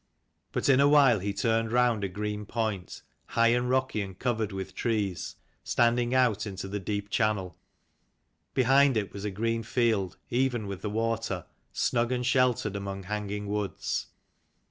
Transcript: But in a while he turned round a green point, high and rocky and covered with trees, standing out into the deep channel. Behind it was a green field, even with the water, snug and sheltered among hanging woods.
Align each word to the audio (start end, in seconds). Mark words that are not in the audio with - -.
But 0.51 0.67
in 0.67 0.79
a 0.79 0.89
while 0.89 1.19
he 1.19 1.31
turned 1.31 1.71
round 1.71 2.03
a 2.03 2.07
green 2.09 2.47
point, 2.47 3.03
high 3.27 3.49
and 3.49 3.69
rocky 3.69 4.01
and 4.01 4.17
covered 4.17 4.51
with 4.51 4.73
trees, 4.73 5.35
standing 5.63 6.15
out 6.15 6.47
into 6.47 6.67
the 6.67 6.79
deep 6.79 7.11
channel. 7.11 7.55
Behind 8.55 8.97
it 8.97 9.13
was 9.13 9.25
a 9.25 9.29
green 9.29 9.61
field, 9.61 10.17
even 10.31 10.65
with 10.65 10.81
the 10.81 10.89
water, 10.89 11.45
snug 11.71 12.11
and 12.11 12.25
sheltered 12.25 12.75
among 12.75 13.03
hanging 13.03 13.45
woods. 13.45 14.07